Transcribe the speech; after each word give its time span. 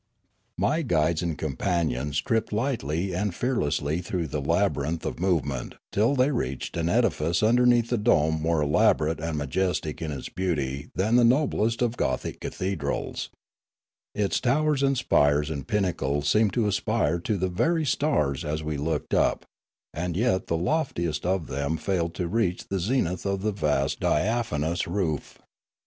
My 0.57 0.81
guides 0.81 1.21
and 1.21 1.37
companions 1.37 2.19
tripped 2.21 2.51
lightly 2.51 3.13
and 3.13 3.35
fear 3.35 3.55
lessly 3.57 4.03
through 4.03 4.29
the 4.29 4.41
labyrinth 4.41 5.05
of 5.05 5.19
movement 5.19 5.75
till 5.91 6.15
they 6.15 6.31
reached 6.31 6.75
an 6.75 6.89
edifice 6.89 7.43
underneath 7.43 7.91
the 7.91 7.99
dome 7.99 8.41
more 8.41 8.63
elaborate 8.63 9.19
and 9.19 9.37
majestic 9.37 10.01
in 10.01 10.11
its 10.11 10.27
beauty 10.27 10.89
than 10.95 11.17
the 11.17 11.23
noblest 11.23 11.83
of 11.83 11.97
Gothic 11.97 12.39
cathedrals; 12.41 13.29
its 14.15 14.39
towers 14.39 14.81
and 14.81 14.97
spires 14.97 15.51
and 15.51 15.67
pinnacles 15.67 16.27
seemed 16.27 16.53
to 16.53 16.65
aspire 16.65 17.19
to 17.19 17.37
the 17.37 17.47
very 17.47 17.85
stars 17.85 18.43
as 18.43 18.63
we 18.63 18.77
looked 18.77 19.13
up, 19.13 19.45
and 19.93 20.17
yet 20.17 20.47
the 20.47 20.57
loftiest 20.57 21.27
of 21.27 21.45
them 21.45 21.77
failed 21.77 22.15
to 22.15 22.27
reach 22.27 22.67
the 22.69 22.79
zenith 22.79 23.23
of 23.27 23.43
the 23.43 23.51
vast 23.51 23.99
diaphanous 23.99 24.87
roof. 24.87 25.37